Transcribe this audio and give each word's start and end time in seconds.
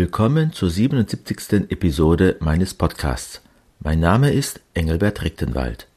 Willkommen 0.00 0.52
zur 0.52 0.70
77. 0.70 1.72
Episode 1.72 2.36
meines 2.38 2.72
Podcasts. 2.72 3.42
Mein 3.80 3.98
Name 3.98 4.30
ist 4.30 4.60
Engelbert 4.72 5.24
Richtenwald. 5.24 5.88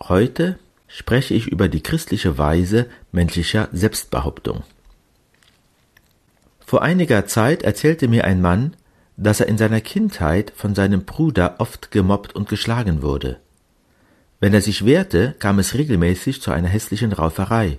Heute 0.00 0.58
spreche 0.86 1.34
ich 1.34 1.48
über 1.48 1.68
die 1.68 1.82
christliche 1.82 2.38
Weise 2.38 2.86
menschlicher 3.12 3.68
Selbstbehauptung. 3.72 4.62
Vor 6.64 6.80
einiger 6.80 7.26
Zeit 7.26 7.62
erzählte 7.62 8.08
mir 8.08 8.24
ein 8.24 8.40
Mann, 8.40 8.74
dass 9.18 9.40
er 9.40 9.48
in 9.48 9.58
seiner 9.58 9.82
Kindheit 9.82 10.54
von 10.56 10.74
seinem 10.74 11.04
Bruder 11.04 11.56
oft 11.58 11.90
gemobbt 11.90 12.34
und 12.34 12.48
geschlagen 12.48 13.02
wurde. 13.02 13.38
Wenn 14.40 14.54
er 14.54 14.62
sich 14.62 14.86
wehrte, 14.86 15.34
kam 15.38 15.58
es 15.58 15.74
regelmäßig 15.74 16.40
zu 16.40 16.52
einer 16.52 16.68
hässlichen 16.68 17.12
Rauferei. 17.12 17.76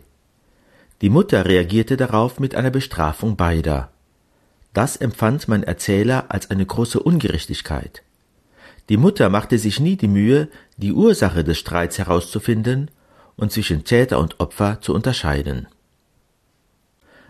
Die 1.02 1.10
Mutter 1.10 1.46
reagierte 1.46 1.98
darauf 1.98 2.40
mit 2.40 2.54
einer 2.54 2.70
Bestrafung 2.70 3.38
beider. 3.38 3.90
Das 4.74 4.98
empfand 4.98 5.48
mein 5.48 5.64
Erzähler 5.64 6.26
als 6.30 6.52
eine 6.52 6.66
große 6.66 7.00
Ungerechtigkeit. 7.00 8.04
Die 8.90 8.98
Mutter 8.98 9.30
machte 9.30 9.58
sich 9.58 9.80
nie 9.80 9.96
die 9.96 10.08
Mühe, 10.08 10.48
die 10.78 10.94
Ursache 10.94 11.44
des 11.44 11.58
Streits 11.58 11.98
herauszufinden 11.98 12.90
und 13.36 13.52
zwischen 13.52 13.84
Täter 13.84 14.20
und 14.20 14.40
Opfer 14.40 14.82
zu 14.82 14.94
unterscheiden. 14.94 15.68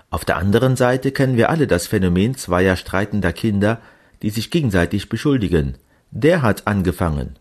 Auf 0.09 0.25
der 0.25 0.37
anderen 0.37 0.75
Seite 0.75 1.11
kennen 1.11 1.37
wir 1.37 1.49
alle 1.49 1.67
das 1.67 1.87
Phänomen 1.87 2.35
zweier 2.35 2.75
streitender 2.75 3.31
Kinder, 3.31 3.79
die 4.21 4.31
sich 4.31 4.49
gegenseitig 4.49 5.09
beschuldigen. 5.09 5.77
Der 6.11 6.41
hat 6.41 6.65
angefangen. 6.65 7.37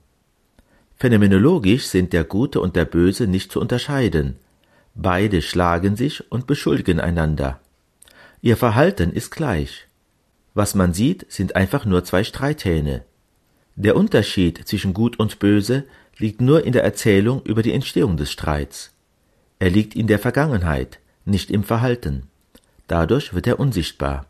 Phänomenologisch 0.97 1.87
sind 1.87 2.13
der 2.13 2.25
Gute 2.25 2.61
und 2.61 2.77
der 2.77 2.85
Böse 2.85 3.27
nicht 3.27 3.53
zu 3.53 3.61
unterscheiden. 3.61 4.37
Beide 4.95 5.43
schlagen 5.43 5.97
sich 5.97 6.31
und 6.31 6.47
beschuldigen 6.47 7.01
einander. 7.01 7.61
Ihr 8.43 8.57
Verhalten 8.57 9.13
ist 9.13 9.31
gleich. 9.31 9.88
Was 10.59 10.75
man 10.75 10.93
sieht, 10.93 11.25
sind 11.29 11.55
einfach 11.55 11.85
nur 11.85 12.03
zwei 12.03 12.25
Streithähne. 12.25 13.05
Der 13.77 13.95
Unterschied 13.95 14.67
zwischen 14.67 14.93
Gut 14.93 15.17
und 15.21 15.39
Böse 15.39 15.85
liegt 16.17 16.41
nur 16.41 16.65
in 16.65 16.73
der 16.73 16.83
Erzählung 16.83 17.43
über 17.45 17.63
die 17.63 17.73
Entstehung 17.73 18.17
des 18.17 18.33
Streits. 18.33 18.91
Er 19.61 19.71
liegt 19.71 19.95
in 19.95 20.09
der 20.09 20.19
Vergangenheit, 20.19 20.99
nicht 21.25 21.53
im 21.53 21.63
Verhalten. 21.63 22.25
Dadurch 22.89 23.35
wird 23.35 23.47
er 23.47 23.61
unsichtbar. 23.61 24.27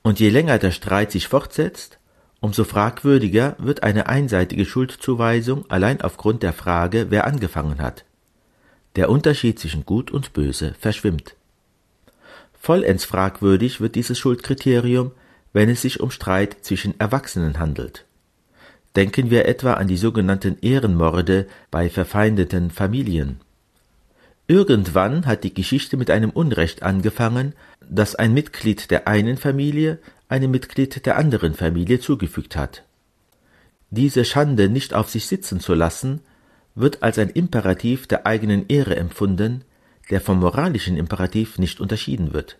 Und 0.00 0.20
je 0.20 0.30
länger 0.30 0.58
der 0.58 0.70
Streit 0.70 1.12
sich 1.12 1.28
fortsetzt, 1.28 1.98
umso 2.40 2.64
fragwürdiger 2.64 3.56
wird 3.58 3.82
eine 3.82 4.06
einseitige 4.06 4.64
Schuldzuweisung 4.64 5.70
allein 5.70 6.00
aufgrund 6.00 6.42
der 6.42 6.54
Frage, 6.54 7.08
wer 7.10 7.26
angefangen 7.26 7.82
hat. 7.82 8.06
Der 8.96 9.10
Unterschied 9.10 9.58
zwischen 9.58 9.84
Gut 9.84 10.10
und 10.10 10.32
Böse 10.32 10.74
verschwimmt. 10.80 11.34
Vollends 12.58 13.04
fragwürdig 13.04 13.80
wird 13.80 13.94
dieses 13.94 14.18
Schuldkriterium, 14.18 15.12
wenn 15.52 15.68
es 15.68 15.82
sich 15.82 16.00
um 16.00 16.10
Streit 16.10 16.58
zwischen 16.62 16.98
Erwachsenen 17.00 17.58
handelt. 17.58 18.04
Denken 18.96 19.30
wir 19.30 19.46
etwa 19.46 19.74
an 19.74 19.88
die 19.88 19.96
sogenannten 19.96 20.58
Ehrenmorde 20.60 21.46
bei 21.70 21.88
verfeindeten 21.88 22.70
Familien. 22.70 23.40
Irgendwann 24.46 25.26
hat 25.26 25.44
die 25.44 25.54
Geschichte 25.54 25.96
mit 25.96 26.10
einem 26.10 26.30
Unrecht 26.30 26.82
angefangen, 26.82 27.52
das 27.88 28.14
ein 28.14 28.32
Mitglied 28.32 28.90
der 28.90 29.06
einen 29.06 29.36
Familie 29.36 29.98
einem 30.28 30.50
Mitglied 30.50 31.06
der 31.06 31.16
anderen 31.16 31.54
Familie 31.54 32.00
zugefügt 32.00 32.56
hat. 32.56 32.84
Diese 33.90 34.24
Schande 34.24 34.68
nicht 34.68 34.94
auf 34.94 35.08
sich 35.08 35.26
sitzen 35.26 35.60
zu 35.60 35.74
lassen, 35.74 36.20
wird 36.74 37.02
als 37.02 37.18
ein 37.18 37.30
Imperativ 37.30 38.06
der 38.06 38.26
eigenen 38.26 38.66
Ehre 38.68 38.96
empfunden, 38.96 39.64
der 40.10 40.20
vom 40.20 40.40
moralischen 40.40 40.96
Imperativ 40.96 41.58
nicht 41.58 41.80
unterschieden 41.80 42.32
wird. 42.32 42.58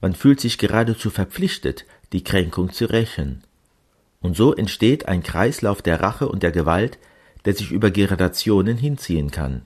Man 0.00 0.14
fühlt 0.14 0.40
sich 0.40 0.58
geradezu 0.58 1.10
verpflichtet, 1.10 1.84
die 2.12 2.24
Kränkung 2.24 2.72
zu 2.72 2.86
rächen. 2.86 3.42
Und 4.20 4.36
so 4.36 4.54
entsteht 4.54 5.08
ein 5.08 5.22
Kreislauf 5.22 5.82
der 5.82 6.00
Rache 6.00 6.28
und 6.28 6.42
der 6.42 6.52
Gewalt, 6.52 6.98
der 7.44 7.54
sich 7.54 7.70
über 7.70 7.90
Generationen 7.90 8.76
hinziehen 8.76 9.30
kann. 9.30 9.62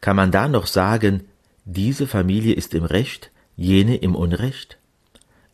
Kann 0.00 0.16
man 0.16 0.30
da 0.30 0.48
noch 0.48 0.66
sagen, 0.66 1.24
diese 1.64 2.06
Familie 2.06 2.54
ist 2.54 2.74
im 2.74 2.84
Recht, 2.84 3.30
jene 3.56 3.96
im 3.96 4.14
Unrecht? 4.14 4.78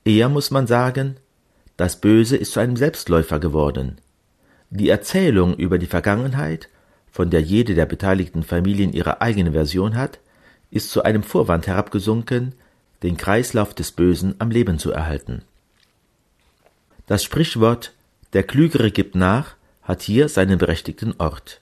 Eher 0.04 0.28
muss 0.28 0.50
man 0.50 0.66
sagen, 0.66 1.16
das 1.76 2.00
Böse 2.00 2.36
ist 2.36 2.52
zu 2.52 2.60
einem 2.60 2.76
Selbstläufer 2.76 3.38
geworden. 3.38 4.00
Die 4.70 4.88
Erzählung 4.88 5.54
über 5.56 5.78
die 5.78 5.86
Vergangenheit, 5.86 6.68
von 7.10 7.30
der 7.30 7.42
jede 7.42 7.74
der 7.74 7.86
beteiligten 7.86 8.42
Familien 8.42 8.92
ihre 8.92 9.20
eigene 9.20 9.52
Version 9.52 9.96
hat, 9.96 10.20
ist 10.76 10.90
zu 10.90 11.02
einem 11.02 11.22
Vorwand 11.22 11.66
herabgesunken, 11.66 12.54
den 13.02 13.16
Kreislauf 13.16 13.74
des 13.74 13.92
Bösen 13.92 14.34
am 14.38 14.50
Leben 14.50 14.78
zu 14.78 14.92
erhalten. 14.92 15.42
Das 17.06 17.24
Sprichwort 17.24 17.92
Der 18.32 18.42
Klügere 18.42 18.90
gibt 18.90 19.14
nach 19.14 19.56
hat 19.82 20.02
hier 20.02 20.28
seinen 20.28 20.58
berechtigten 20.58 21.14
Ort. 21.18 21.60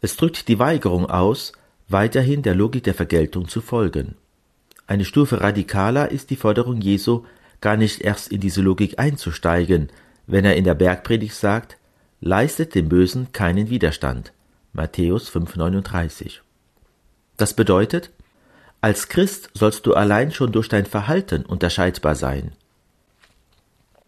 Es 0.00 0.16
drückt 0.16 0.48
die 0.48 0.58
Weigerung 0.58 1.10
aus, 1.10 1.52
weiterhin 1.88 2.42
der 2.42 2.54
Logik 2.54 2.84
der 2.84 2.94
Vergeltung 2.94 3.48
zu 3.48 3.60
folgen. 3.60 4.16
Eine 4.86 5.04
Stufe 5.04 5.40
radikaler 5.40 6.10
ist 6.10 6.30
die 6.30 6.36
Forderung 6.36 6.80
Jesu, 6.80 7.24
gar 7.60 7.76
nicht 7.76 8.00
erst 8.00 8.32
in 8.32 8.40
diese 8.40 8.62
Logik 8.62 8.98
einzusteigen, 8.98 9.90
wenn 10.26 10.44
er 10.44 10.56
in 10.56 10.64
der 10.64 10.74
Bergpredigt 10.74 11.34
sagt, 11.34 11.76
leistet 12.20 12.74
dem 12.74 12.88
Bösen 12.88 13.32
keinen 13.32 13.70
Widerstand. 13.70 14.32
Matthäus 14.72 15.30
5,39. 15.30 16.38
Das 17.36 17.54
bedeutet, 17.54 18.10
als 18.80 19.08
Christ 19.08 19.50
sollst 19.54 19.86
du 19.86 19.94
allein 19.94 20.32
schon 20.32 20.52
durch 20.52 20.68
dein 20.68 20.86
Verhalten 20.86 21.44
unterscheidbar 21.44 22.14
sein. 22.14 22.52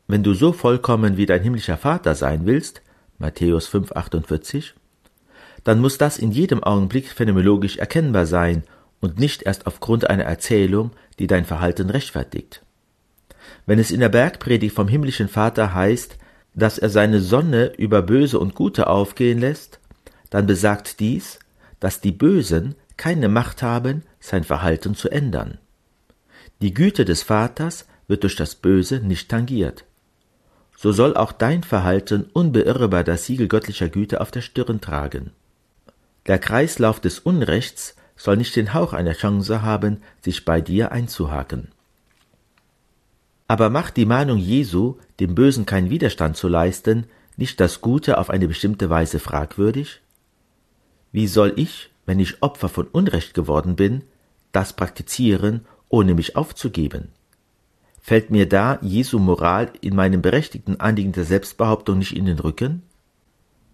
Wenn 0.06 0.22
du 0.22 0.34
so 0.34 0.52
vollkommen 0.52 1.16
wie 1.16 1.26
dein 1.26 1.42
himmlischer 1.42 1.76
Vater 1.76 2.14
sein 2.14 2.46
willst, 2.46 2.82
Matthäus 3.18 3.68
5,48, 3.68 4.72
dann 5.64 5.80
muss 5.80 5.98
das 5.98 6.18
in 6.18 6.32
jedem 6.32 6.62
Augenblick 6.62 7.08
phänomenologisch 7.08 7.76
erkennbar 7.76 8.26
sein 8.26 8.64
und 9.00 9.18
nicht 9.18 9.42
erst 9.42 9.66
aufgrund 9.66 10.08
einer 10.08 10.24
Erzählung, 10.24 10.90
die 11.18 11.26
dein 11.26 11.44
Verhalten 11.44 11.90
rechtfertigt. 11.90 12.62
Wenn 13.66 13.78
es 13.78 13.90
in 13.90 14.00
der 14.00 14.08
Bergpredigt 14.08 14.74
vom 14.74 14.88
himmlischen 14.88 15.28
Vater 15.28 15.74
heißt, 15.74 16.16
dass 16.54 16.78
er 16.78 16.90
seine 16.90 17.20
Sonne 17.20 17.72
über 17.76 18.02
Böse 18.02 18.38
und 18.38 18.54
Gute 18.54 18.88
aufgehen 18.88 19.38
lässt, 19.38 19.78
dann 20.30 20.46
besagt 20.46 21.00
dies, 21.00 21.38
dass 21.78 22.00
die 22.00 22.12
Bösen 22.12 22.74
keine 22.96 23.28
Macht 23.28 23.62
haben, 23.62 24.02
sein 24.22 24.44
Verhalten 24.44 24.94
zu 24.94 25.10
ändern. 25.10 25.58
Die 26.62 26.72
Güte 26.72 27.04
des 27.04 27.22
Vaters 27.22 27.86
wird 28.06 28.22
durch 28.22 28.36
das 28.36 28.54
Böse 28.54 29.00
nicht 29.00 29.28
tangiert. 29.28 29.84
So 30.76 30.92
soll 30.92 31.16
auch 31.16 31.32
dein 31.32 31.64
Verhalten 31.64 32.30
unbeirrbar 32.32 33.04
das 33.04 33.26
Siegel 33.26 33.48
göttlicher 33.48 33.88
Güte 33.88 34.20
auf 34.20 34.30
der 34.30 34.40
Stirn 34.40 34.80
tragen. 34.80 35.32
Der 36.26 36.38
Kreislauf 36.38 37.00
des 37.00 37.18
Unrechts 37.18 37.96
soll 38.16 38.36
nicht 38.36 38.54
den 38.54 38.74
Hauch 38.74 38.92
einer 38.92 39.12
Chance 39.12 39.62
haben, 39.62 40.02
sich 40.20 40.44
bei 40.44 40.60
dir 40.60 40.92
einzuhaken. 40.92 41.68
Aber 43.48 43.70
macht 43.70 43.96
die 43.96 44.06
Mahnung 44.06 44.38
Jesu, 44.38 44.96
dem 45.18 45.34
Bösen 45.34 45.66
keinen 45.66 45.90
Widerstand 45.90 46.36
zu 46.36 46.48
leisten, 46.48 47.06
nicht 47.36 47.58
das 47.60 47.80
Gute 47.80 48.18
auf 48.18 48.30
eine 48.30 48.46
bestimmte 48.46 48.88
Weise 48.88 49.18
fragwürdig? 49.18 50.00
Wie 51.10 51.26
soll 51.26 51.52
ich, 51.56 51.90
wenn 52.06 52.20
ich 52.20 52.42
Opfer 52.42 52.68
von 52.68 52.86
Unrecht 52.86 53.34
geworden 53.34 53.74
bin, 53.76 54.04
das 54.52 54.74
praktizieren, 54.74 55.66
ohne 55.88 56.14
mich 56.14 56.36
aufzugeben? 56.36 57.08
Fällt 58.00 58.30
mir 58.30 58.48
da 58.48 58.78
Jesu 58.82 59.18
Moral 59.18 59.72
in 59.80 59.94
meinem 59.94 60.22
berechtigten 60.22 60.80
Anliegen 60.80 61.12
der 61.12 61.24
Selbstbehauptung 61.24 61.98
nicht 61.98 62.16
in 62.16 62.26
den 62.26 62.38
Rücken? 62.38 62.82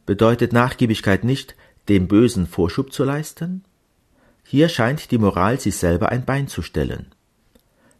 Bedeutet 0.06 0.52
Nachgiebigkeit 0.52 1.24
nicht, 1.24 1.54
dem 1.88 2.08
Bösen 2.08 2.46
Vorschub 2.46 2.92
zu 2.92 3.04
leisten? 3.04 3.64
Hier 4.44 4.68
scheint 4.68 5.10
die 5.10 5.18
Moral 5.18 5.60
sich 5.60 5.76
selber 5.76 6.10
ein 6.10 6.24
Bein 6.24 6.48
zu 6.48 6.62
stellen. 6.62 7.06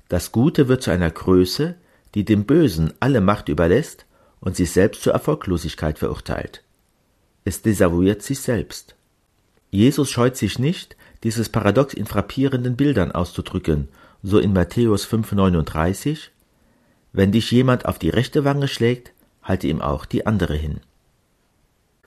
Das 0.09 0.33
Gute 0.33 0.69
wird 0.69 0.83
zu 0.83 0.91
einer 0.91 1.11
Größe, 1.11 1.77
die 2.15 2.25
dem 2.25 2.44
Bösen 2.44 2.93
alle 3.00 3.20
Macht 3.20 3.49
überlässt 3.49 4.06
und 4.41 4.56
sich 4.56 4.70
selbst 4.70 5.03
zur 5.03 5.12
Erfolglosigkeit 5.12 5.99
verurteilt. 5.99 6.62
Es 7.44 7.62
desavouiert 7.62 8.23
sich 8.23 8.41
selbst. 8.41 8.97
Jesus 9.70 10.11
scheut 10.11 10.37
sich 10.37 10.59
nicht, 10.59 10.97
dieses 11.23 11.49
Paradox 11.49 11.94
in 11.94 12.06
frappierenden 12.06 12.76
Bildern 12.76 13.12
auszudrücken, 13.12 13.88
so 14.23 14.38
in 14.38 14.53
Matthäus 14.53 15.06
5,39 15.06 16.31
Wenn 17.12 17.32
dich 17.32 17.50
jemand 17.50 17.87
auf 17.87 17.99
die 17.99 18.11
rechte 18.11 18.44
Wange 18.44 18.69
schlägt, 18.69 19.12
halte 19.43 19.67
ihm 19.67 19.81
auch 19.81 20.05
die 20.05 20.26
andere 20.26 20.55
hin. 20.55 20.81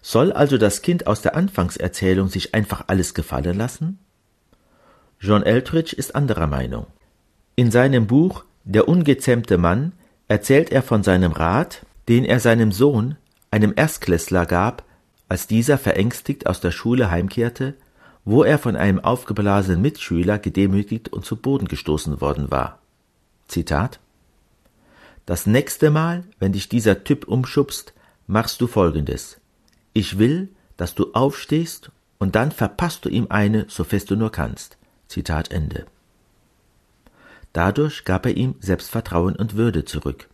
Soll 0.01 0.31
also 0.31 0.57
das 0.57 0.81
Kind 0.81 1.05
aus 1.07 1.21
der 1.21 1.35
Anfangserzählung 1.35 2.27
sich 2.27 2.55
einfach 2.55 2.85
alles 2.87 3.13
gefallen 3.13 3.57
lassen? 3.57 3.99
John 5.19 5.43
Eldridge 5.43 5.95
ist 5.95 6.15
anderer 6.15 6.47
Meinung. 6.47 6.87
In 7.55 7.69
seinem 7.69 8.07
Buch 8.07 8.43
Der 8.63 8.87
ungezähmte 8.87 9.57
Mann 9.57 9.93
erzählt 10.27 10.71
er 10.71 10.81
von 10.81 11.03
seinem 11.03 11.31
Rat, 11.31 11.85
den 12.07 12.25
er 12.25 12.39
seinem 12.39 12.71
Sohn, 12.71 13.17
einem 13.51 13.73
Erstklässler, 13.75 14.45
gab, 14.45 14.83
als 15.31 15.47
dieser 15.47 15.77
verängstigt 15.77 16.45
aus 16.45 16.59
der 16.59 16.71
Schule 16.71 17.09
heimkehrte, 17.09 17.75
wo 18.25 18.43
er 18.43 18.59
von 18.59 18.75
einem 18.75 18.99
aufgeblasenen 18.99 19.81
Mitschüler 19.81 20.37
gedemütigt 20.37 21.07
und 21.07 21.23
zu 21.23 21.37
Boden 21.37 21.69
gestoßen 21.69 22.19
worden 22.19 22.51
war. 22.51 22.79
Zitat 23.47 24.01
Das 25.25 25.45
nächste 25.45 25.89
Mal, 25.89 26.25
wenn 26.39 26.51
dich 26.51 26.67
dieser 26.67 27.05
Typ 27.05 27.29
umschubst, 27.29 27.93
machst 28.27 28.59
du 28.59 28.67
folgendes. 28.67 29.39
Ich 29.93 30.19
will, 30.19 30.49
dass 30.75 30.95
du 30.95 31.13
aufstehst 31.13 31.91
und 32.19 32.35
dann 32.35 32.51
verpasst 32.51 33.05
du 33.05 33.09
ihm 33.09 33.27
eine, 33.29 33.67
so 33.69 33.85
fest 33.85 34.11
du 34.11 34.17
nur 34.17 34.33
kannst. 34.33 34.77
Zitat 35.07 35.49
Ende. 35.49 35.85
Dadurch 37.53 38.03
gab 38.03 38.25
er 38.25 38.35
ihm 38.35 38.55
Selbstvertrauen 38.59 39.37
und 39.37 39.55
Würde 39.55 39.85
zurück. 39.85 40.27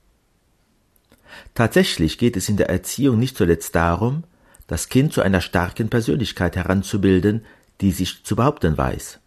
Tatsächlich 1.54 2.18
geht 2.18 2.36
es 2.36 2.50
in 2.50 2.58
der 2.58 2.72
Erziehung 2.72 3.20
nicht 3.20 3.38
zuletzt 3.38 3.76
darum, 3.76 4.24
das 4.68 4.90
Kind 4.90 5.14
zu 5.14 5.22
einer 5.22 5.42
starken 5.42 5.90
Persönlichkeit 5.90 6.56
heranzubilden, 6.56 7.46
die 7.82 7.92
sich 7.92 8.24
zu 8.24 8.36
behaupten 8.36 8.78
weiß. 8.78 9.20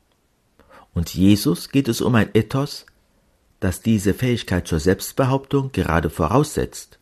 Und 0.95 1.15
Jesus 1.15 1.71
geht 1.71 1.89
es 1.89 2.01
um 2.01 2.15
ein 2.15 2.31
Ethos, 2.35 2.87
das 3.61 3.81
diese 3.81 4.15
Fähigkeit 4.15 4.67
zur 4.67 4.81
Selbstbehauptung 4.81 5.73
gerade 5.73 6.11
voraussetzt. 6.11 6.99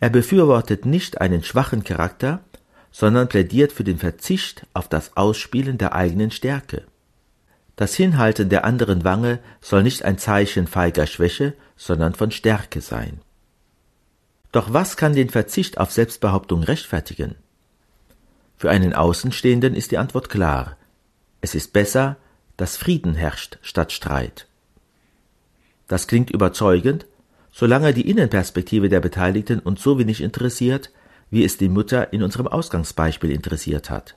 Er 0.00 0.10
befürwortet 0.10 0.86
nicht 0.86 1.20
einen 1.20 1.42
schwachen 1.42 1.84
Charakter, 1.84 2.40
sondern 2.90 3.28
plädiert 3.28 3.72
für 3.72 3.84
den 3.84 3.98
Verzicht 3.98 4.66
auf 4.74 4.88
das 4.88 5.16
Ausspielen 5.16 5.78
der 5.78 5.94
eigenen 5.94 6.30
Stärke. 6.30 6.84
Das 7.74 7.94
Hinhalten 7.94 8.48
der 8.48 8.64
anderen 8.64 9.02
Wange 9.02 9.40
soll 9.60 9.82
nicht 9.82 10.04
ein 10.04 10.18
Zeichen 10.18 10.66
feiger 10.66 11.06
Schwäche, 11.06 11.54
sondern 11.76 12.14
von 12.14 12.30
Stärke 12.30 12.80
sein. 12.80 13.20
Doch 14.52 14.72
was 14.72 14.96
kann 14.96 15.14
den 15.14 15.30
Verzicht 15.30 15.78
auf 15.78 15.90
Selbstbehauptung 15.90 16.62
rechtfertigen? 16.62 17.34
Für 18.62 18.70
einen 18.70 18.92
Außenstehenden 18.92 19.74
ist 19.74 19.90
die 19.90 19.98
Antwort 19.98 20.28
klar. 20.28 20.76
Es 21.40 21.56
ist 21.56 21.72
besser, 21.72 22.16
dass 22.56 22.76
Frieden 22.76 23.16
herrscht 23.16 23.58
statt 23.60 23.90
Streit. 23.90 24.46
Das 25.88 26.06
klingt 26.06 26.30
überzeugend, 26.30 27.06
solange 27.50 27.92
die 27.92 28.08
Innenperspektive 28.08 28.88
der 28.88 29.00
Beteiligten 29.00 29.58
uns 29.58 29.82
so 29.82 29.98
wenig 29.98 30.20
interessiert, 30.20 30.92
wie 31.28 31.42
es 31.42 31.56
die 31.56 31.68
Mutter 31.68 32.12
in 32.12 32.22
unserem 32.22 32.46
Ausgangsbeispiel 32.46 33.32
interessiert 33.32 33.90
hat. 33.90 34.14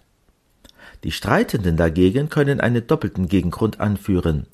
Die 1.03 1.11
Streitenden 1.11 1.75
dagegen 1.75 2.29
können 2.29 2.61
einen 2.61 2.85
doppelten 2.85 3.27
Gegengrund 3.27 3.79
anführen. 3.79 4.45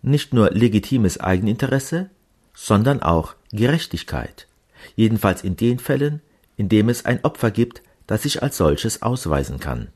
Nicht 0.00 0.32
nur 0.32 0.50
legitimes 0.52 1.20
Eigeninteresse, 1.20 2.08
sondern 2.54 3.02
auch 3.02 3.34
Gerechtigkeit. 3.52 4.46
Jedenfalls 4.96 5.44
in 5.44 5.56
den 5.56 5.78
Fällen, 5.78 6.22
in 6.56 6.70
dem 6.70 6.88
es 6.88 7.04
ein 7.04 7.22
Opfer 7.22 7.50
gibt, 7.50 7.82
das 8.10 8.22
sich 8.22 8.42
als 8.42 8.56
solches 8.56 9.02
ausweisen 9.02 9.60
kann. 9.60 9.86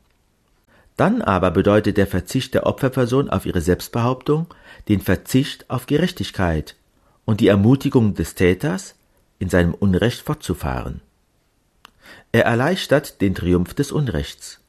Dann 0.95 1.21
aber 1.21 1.51
bedeutet 1.51 1.97
der 1.97 2.07
Verzicht 2.07 2.53
der 2.53 2.65
Opferperson 2.65 3.29
auf 3.29 3.45
ihre 3.45 3.59
Selbstbehauptung 3.59 4.47
den 4.87 5.01
Verzicht 5.01 5.69
auf 5.69 5.85
Gerechtigkeit 5.85 6.77
und 7.25 7.41
die 7.41 7.49
Ermutigung 7.49 8.13
des 8.13 8.33
Täters, 8.33 8.95
in 9.37 9.49
seinem 9.49 9.73
Unrecht 9.73 10.21
fortzufahren. 10.21 11.01
Er 12.31 12.45
erleichtert 12.45 13.19
den 13.19 13.35
Triumph 13.35 13.73
des 13.73 13.91
Unrechts. 13.91 14.61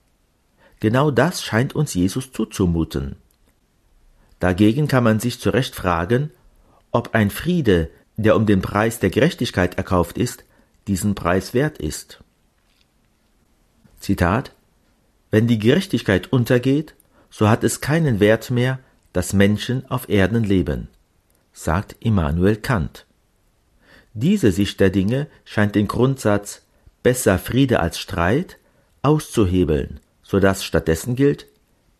Genau 0.80 1.12
das 1.12 1.44
scheint 1.44 1.72
uns 1.72 1.94
Jesus 1.94 2.32
zuzumuten. 2.32 3.14
Dagegen 4.40 4.88
kann 4.88 5.04
man 5.04 5.20
sich 5.20 5.38
zu 5.38 5.50
Recht 5.50 5.76
fragen, 5.76 6.32
ob 6.90 7.14
ein 7.14 7.30
Friede, 7.30 7.90
der 8.16 8.34
um 8.34 8.44
den 8.44 8.60
Preis 8.60 8.98
der 8.98 9.10
Gerechtigkeit 9.10 9.78
erkauft 9.78 10.18
ist, 10.18 10.42
diesen 10.88 11.14
Preis 11.14 11.54
wert 11.54 11.78
ist. 11.78 12.24
Zitat 14.06 14.52
Wenn 15.30 15.46
die 15.46 15.58
Gerechtigkeit 15.58 16.32
untergeht, 16.32 16.94
so 17.28 17.48
hat 17.48 17.64
es 17.64 17.80
keinen 17.80 18.20
Wert 18.20 18.50
mehr, 18.50 18.78
dass 19.12 19.32
Menschen 19.32 19.84
auf 19.90 20.08
Erden 20.08 20.44
leben, 20.44 20.88
sagt 21.52 21.96
Immanuel 22.00 22.56
Kant. 22.56 23.06
Diese 24.14 24.52
Sicht 24.52 24.80
der 24.80 24.90
Dinge 24.90 25.26
scheint 25.44 25.74
den 25.74 25.88
Grundsatz 25.88 26.62
besser 27.02 27.38
Friede 27.38 27.80
als 27.80 27.98
Streit 27.98 28.58
auszuhebeln 29.02 30.00
so 30.26 30.40
dass 30.40 30.64
stattdessen 30.64 31.14
gilt, 31.14 31.46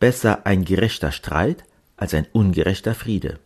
besser 0.00 0.46
ein 0.46 0.64
gerechter 0.64 1.12
Streit 1.12 1.62
als 1.96 2.12
ein 2.12 2.26
ungerechter 2.32 2.94
Friede. 2.94 3.38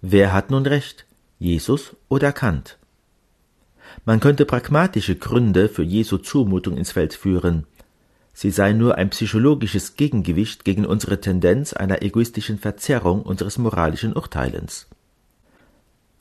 Wer 0.00 0.32
hat 0.32 0.50
nun 0.50 0.64
recht, 0.64 1.06
Jesus 1.40 1.96
oder 2.08 2.32
Kant? 2.32 2.78
Man 4.04 4.20
könnte 4.20 4.44
pragmatische 4.44 5.16
Gründe 5.16 5.68
für 5.68 5.82
Jesu 5.82 6.18
Zumutung 6.18 6.76
ins 6.76 6.92
Feld 6.92 7.14
führen. 7.14 7.66
Sie 8.34 8.50
sei 8.50 8.72
nur 8.72 8.96
ein 8.96 9.10
psychologisches 9.10 9.96
Gegengewicht 9.96 10.64
gegen 10.64 10.86
unsere 10.86 11.20
Tendenz 11.20 11.72
einer 11.72 12.02
egoistischen 12.02 12.58
Verzerrung 12.58 13.22
unseres 13.22 13.58
moralischen 13.58 14.14
Urteilens. 14.14 14.86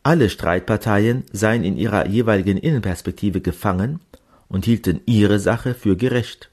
Alle 0.04 0.30
Streitparteien 0.30 1.24
seien 1.32 1.64
in 1.64 1.78
ihrer 1.78 2.08
jeweiligen 2.08 2.58
Innenperspektive 2.58 3.40
gefangen 3.40 4.00
und 4.50 4.66
hielten 4.66 5.02
ihre 5.06 5.40
Sache 5.40 5.74
für 5.74 5.96
gerecht. 5.96 6.50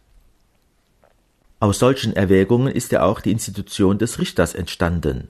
Aus 1.61 1.81
solchen 1.81 2.15
Erwägungen 2.15 2.73
ist 2.73 2.93
ja 2.93 3.03
auch 3.03 3.21
die 3.21 3.33
Institution 3.33 3.99
des 3.99 4.21
Richters 4.21 4.55
entstanden. 4.55 5.29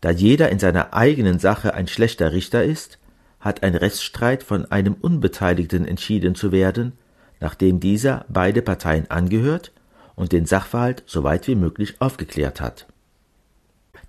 Da 0.00 0.10
jeder 0.10 0.48
in 0.48 0.58
seiner 0.58 0.94
eigenen 0.94 1.38
Sache 1.38 1.74
ein 1.74 1.88
schlechter 1.88 2.32
Richter 2.32 2.64
ist, 2.64 2.98
hat 3.42 3.62
ein 3.64 3.74
Rechtsstreit 3.74 4.42
von 4.42 4.70
einem 4.70 4.94
Unbeteiligten 4.94 5.84
entschieden 5.84 6.34
zu 6.34 6.52
werden, 6.52 6.92
nachdem 7.40 7.80
dieser 7.80 8.24
beide 8.28 8.62
Parteien 8.62 9.10
angehört 9.10 9.72
und 10.14 10.32
den 10.32 10.46
Sachverhalt 10.46 11.02
so 11.06 11.24
weit 11.24 11.48
wie 11.48 11.56
möglich 11.56 12.00
aufgeklärt 12.00 12.60
hat. 12.60 12.86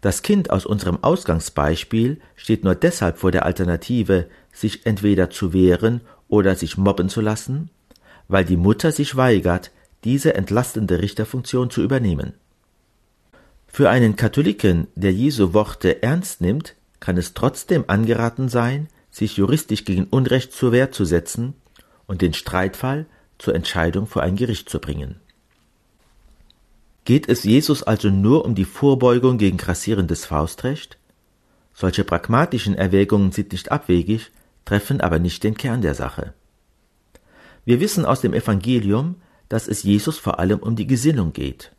Das 0.02 0.22
Kind 0.22 0.52
aus 0.52 0.66
unserem 0.66 1.04
Ausgangsbeispiel 1.04 2.22
steht 2.36 2.64
nur 2.64 2.76
deshalb 2.76 3.18
vor 3.18 3.32
der 3.32 3.46
Alternative, 3.46 4.28
sich 4.52 4.86
entweder 4.86 5.30
zu 5.30 5.52
wehren 5.52 6.02
oder 6.28 6.56
sich 6.56 6.78
mobben 6.78 7.10
zu 7.10 7.22
lassen, 7.22 7.72
weil 8.28 8.46
die 8.46 8.58
Mutter 8.58 8.92
sich 8.92 9.16
weigert, 9.16 9.72
diese 10.04 10.36
entlastende 10.36 11.02
Richterfunktion 11.02 11.70
zu 11.70 11.82
übernehmen. 11.82 12.34
Für 13.66 13.90
einen 13.90 14.16
Katholiken, 14.16 14.88
der 14.94 15.14
Jesu 15.14 15.54
Worte 15.54 16.04
ernst 16.04 16.42
nimmt, 16.42 16.76
kann 17.00 17.18
es 17.18 17.34
trotzdem 17.34 17.86
angeraten 17.88 18.48
sein, 18.48 18.90
sich 19.14 19.38
juristisch 19.38 19.86
gegen 19.86 20.06
Unrecht 20.06 20.52
zur 20.52 20.72
Wehr 20.72 20.92
zu 20.92 21.06
setzen 21.06 21.54
und 22.08 22.22
den 22.22 22.34
Streitfall 22.34 23.06
zur 23.38 23.54
Entscheidung 23.56 24.08
vor 24.08 24.24
ein 24.24 24.36
Gericht 24.36 24.70
zu 24.70 24.80
bringen. 24.80 25.22
Geht 27.06 27.30
es 27.30 27.44
Jesus 27.44 27.84
also 27.84 28.10
nur 28.10 28.44
um 28.44 28.56
die 28.56 28.66
Vorbeugung 28.66 29.38
gegen 29.38 29.58
grassierendes 29.58 30.26
Faustrecht? 30.26 30.98
Solche 31.74 32.04
pragmatischen 32.04 32.76
Erwägungen 32.76 33.32
sind 33.32 33.52
nicht 33.52 33.72
abwegig, 33.72 34.32
treffen 34.66 35.00
aber 35.00 35.20
nicht 35.20 35.44
den 35.44 35.56
Kern 35.56 35.82
der 35.82 35.94
Sache. 35.96 36.34
Wir 37.66 37.80
wissen 37.80 38.06
aus 38.06 38.22
dem 38.22 38.34
Evangelium, 38.34 39.16
dass 39.48 39.68
es 39.68 39.84
Jesus 39.84 40.18
vor 40.18 40.40
allem 40.40 40.60
um 40.60 40.76
die 40.76 40.88
Gesinnung 40.88 41.34
geht. 41.34 41.72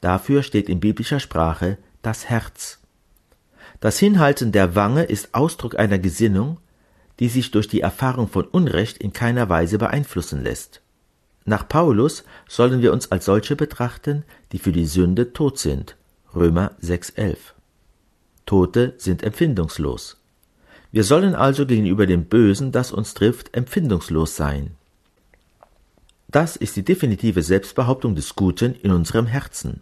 Dafür 0.00 0.42
steht 0.42 0.68
in 0.68 0.80
biblischer 0.80 1.18
Sprache 1.18 1.78
das 2.02 2.28
Herz. 2.28 2.81
Das 3.82 3.98
Hinhalten 3.98 4.52
der 4.52 4.76
Wange 4.76 5.02
ist 5.02 5.34
Ausdruck 5.34 5.76
einer 5.76 5.98
Gesinnung, 5.98 6.58
die 7.18 7.28
sich 7.28 7.50
durch 7.50 7.66
die 7.66 7.80
Erfahrung 7.80 8.28
von 8.28 8.44
Unrecht 8.44 8.96
in 8.98 9.12
keiner 9.12 9.48
Weise 9.48 9.76
beeinflussen 9.76 10.40
lässt. 10.40 10.82
Nach 11.46 11.66
Paulus 11.66 12.22
sollen 12.48 12.80
wir 12.80 12.92
uns 12.92 13.10
als 13.10 13.24
solche 13.24 13.56
betrachten, 13.56 14.22
die 14.52 14.60
für 14.60 14.70
die 14.70 14.86
Sünde 14.86 15.32
tot 15.32 15.58
sind. 15.58 15.96
Römer 16.32 16.76
6,11. 16.80 17.36
Tote 18.46 18.94
sind 18.98 19.24
empfindungslos. 19.24 20.16
Wir 20.92 21.02
sollen 21.02 21.34
also 21.34 21.66
gegenüber 21.66 22.06
dem 22.06 22.26
Bösen, 22.26 22.70
das 22.70 22.92
uns 22.92 23.14
trifft, 23.14 23.52
empfindungslos 23.52 24.36
sein. 24.36 24.76
Das 26.28 26.54
ist 26.54 26.76
die 26.76 26.84
definitive 26.84 27.42
Selbstbehauptung 27.42 28.14
des 28.14 28.36
Guten 28.36 28.76
in 28.76 28.92
unserem 28.92 29.26
Herzen. 29.26 29.80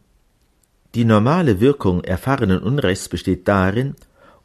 Die 0.95 1.05
normale 1.05 1.61
Wirkung 1.61 2.03
erfahrenen 2.03 2.59
Unrechts 2.59 3.09
besteht 3.09 3.47
darin, 3.47 3.95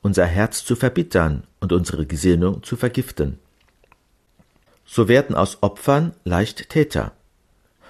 unser 0.02 0.26
Herz 0.26 0.64
zu 0.64 0.76
verbittern 0.76 1.44
und 1.60 1.74
unsere 1.74 2.06
Gesinnung 2.06 2.62
zu 2.62 2.76
vergiften. 2.76 3.40
So 4.86 5.08
werden 5.08 5.36
aus 5.36 5.64
Opfern 5.64 6.14
leicht 6.24 6.70
Täter. 6.70 7.14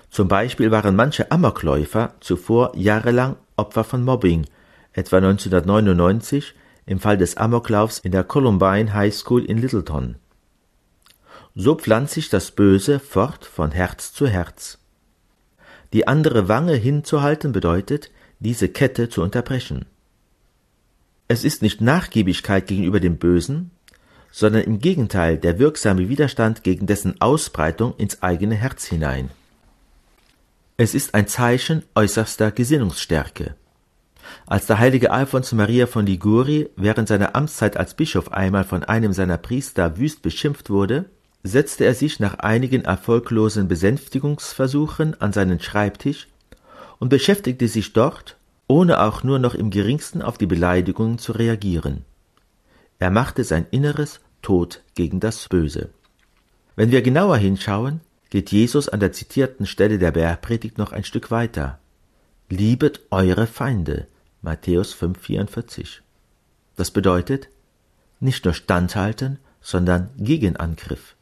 Zum 0.10 0.30
Beispiel 0.30 0.72
waren 0.72 0.96
manche 0.96 1.30
Amokläufer 1.30 2.14
zuvor 2.22 2.72
jahrelang 2.78 3.36
Opfer 3.58 3.84
von 3.84 4.06
Mobbing, 4.06 4.46
etwa 4.94 5.18
1999 5.18 6.54
im 6.86 7.02
Fall 7.02 7.18
des 7.18 7.36
Amoklaufs 7.36 8.00
in 8.00 8.14
der 8.14 8.24
Columbine 8.24 8.94
High 8.94 9.14
School 9.14 9.44
in 9.44 9.58
Littleton. 9.58 10.16
So 11.56 11.76
pflanzt 11.76 12.14
sich 12.14 12.30
das 12.30 12.52
Böse 12.52 13.00
fort 13.00 13.44
von 13.44 13.72
Herz 13.72 14.14
zu 14.14 14.28
Herz. 14.28 14.78
Die 15.92 16.08
andere 16.08 16.48
Wange 16.48 16.76
hinzuhalten 16.76 17.52
bedeutet, 17.52 18.12
diese 18.40 18.70
Kette 18.70 19.10
zu 19.10 19.22
unterbrechen. 19.22 19.86
Es 21.28 21.44
ist 21.44 21.62
nicht 21.62 21.82
Nachgiebigkeit 21.82 22.68
gegenüber 22.68 23.00
dem 23.00 23.18
Bösen, 23.18 23.72
sondern 24.32 24.64
im 24.64 24.80
Gegenteil 24.80 25.38
der 25.38 25.60
wirksame 25.60 26.10
Widerstand 26.10 26.64
gegen 26.64 26.88
dessen 26.88 27.20
Ausbreitung 27.22 27.96
ins 27.98 28.22
eigene 28.22 28.56
Herz 28.56 28.86
hinein. 28.86 29.30
Es 30.78 30.94
ist 30.94 31.16
ein 31.16 31.28
Zeichen 31.28 31.84
äußerster 31.96 32.52
Gesinnungsstärke. 32.52 33.56
Als 34.46 34.66
der 34.66 34.80
heilige 34.80 35.12
Alphons 35.12 35.54
Maria 35.54 35.88
von 35.88 36.06
Liguri 36.06 36.70
während 36.76 37.08
seiner 37.08 37.36
Amtszeit 37.36 37.78
als 37.78 37.94
Bischof 37.94 38.32
einmal 38.32 38.66
von 38.66 38.84
einem 38.84 39.14
seiner 39.14 39.38
Priester 39.38 39.98
wüst 39.98 40.22
beschimpft 40.22 40.70
wurde, 40.70 41.06
setzte 41.44 41.86
er 41.86 41.94
sich 41.94 42.20
nach 42.20 42.40
einigen 42.40 42.84
erfolglosen 42.84 43.68
Besänftigungsversuchen 43.68 45.22
an 45.22 45.32
seinen 45.32 45.60
Schreibtisch 45.60 46.28
und 47.00 47.10
beschäftigte 47.10 47.68
sich 47.68 47.94
dort, 47.94 48.38
ohne 48.68 49.02
auch 49.02 49.24
nur 49.24 49.40
noch 49.40 49.56
im 49.56 49.70
geringsten 49.70 50.22
auf 50.22 50.38
die 50.38 50.48
Beleidigungen 50.48 51.18
zu 51.18 51.34
reagieren. 51.34 52.04
Er 53.00 53.12
machte 53.12 53.44
sein 53.44 53.68
Inneres 53.72 54.22
tot 54.42 54.82
gegen 54.96 55.20
das 55.20 55.48
Böse. 55.50 55.90
Wenn 56.76 56.92
wir 56.92 57.02
genauer 57.02 57.38
hinschauen, 57.38 58.02
geht 58.30 58.52
Jesus 58.52 58.90
an 58.90 59.00
der 59.00 59.12
zitierten 59.12 59.66
Stelle 59.66 59.98
der 59.98 60.12
Bergpredigt 60.12 60.78
noch 60.78 60.92
ein 60.92 61.04
Stück 61.04 61.32
weiter. 61.32 61.80
Liebet 62.50 63.02
eure 63.12 63.48
Feinde, 63.48 64.08
Matthäus 64.42 64.96
5,44. 64.96 66.02
Das 66.76 66.92
bedeutet, 66.92 67.50
nicht 68.20 68.46
nur 68.46 68.54
standhalten, 68.54 69.40
sondern 69.62 70.10
Gegenangriff. 70.18 71.16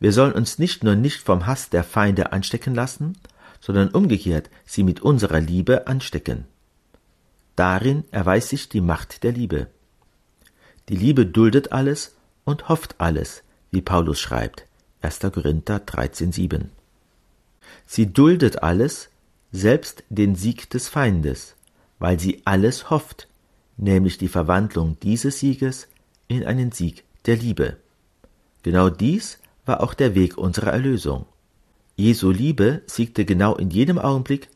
Wir 0.00 0.12
sollen 0.12 0.32
uns 0.32 0.58
nicht 0.58 0.82
nur 0.82 0.96
nicht 0.96 1.20
vom 1.20 1.46
Hass 1.46 1.70
der 1.70 1.84
Feinde 1.84 2.32
anstecken 2.32 2.74
lassen, 2.74 3.16
sondern 3.62 3.88
umgekehrt 3.88 4.50
sie 4.66 4.82
mit 4.82 5.00
unserer 5.00 5.40
Liebe 5.40 5.86
anstecken. 5.86 6.44
Darin 7.56 8.04
erweist 8.10 8.48
sich 8.48 8.68
die 8.68 8.80
Macht 8.80 9.22
der 9.22 9.32
Liebe. 9.32 9.68
Die 10.88 10.96
Liebe 10.96 11.24
duldet 11.24 11.72
alles 11.72 12.16
und 12.44 12.68
hofft 12.68 12.96
alles, 12.98 13.44
wie 13.70 13.80
Paulus 13.80 14.18
schreibt, 14.18 14.66
1. 15.00 15.20
Korinther 15.32 15.78
13,7. 15.78 16.64
Sie 17.86 18.12
duldet 18.12 18.62
alles, 18.62 19.08
selbst 19.52 20.02
den 20.08 20.34
Sieg 20.34 20.68
des 20.70 20.88
Feindes, 20.88 21.54
weil 22.00 22.18
sie 22.18 22.42
alles 22.44 22.90
hofft, 22.90 23.28
nämlich 23.76 24.18
die 24.18 24.28
Verwandlung 24.28 24.98
dieses 25.00 25.38
Sieges 25.38 25.88
in 26.26 26.44
einen 26.44 26.72
Sieg 26.72 27.04
der 27.26 27.36
Liebe. 27.36 27.76
Genau 28.62 28.90
dies 28.90 29.38
war 29.66 29.82
auch 29.82 29.94
der 29.94 30.14
Weg 30.16 30.36
unserer 30.36 30.72
Erlösung. 30.72 31.26
Jesu 31.96 32.30
Liebe 32.30 32.82
siegte 32.86 33.24
genau 33.24 33.54
in 33.56 33.70
jedem 33.70 33.98
Augenblick, 33.98 34.48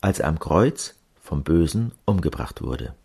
als 0.00 0.20
er 0.20 0.28
am 0.28 0.38
Kreuz 0.38 0.94
vom 1.20 1.42
Bösen 1.42 1.92
umgebracht 2.06 2.62
wurde 2.62 2.94